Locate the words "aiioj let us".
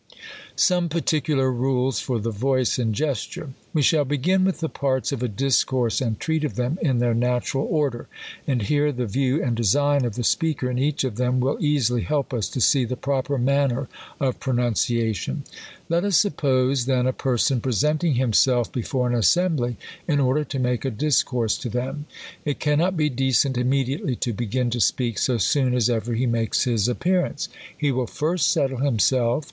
15.45-16.17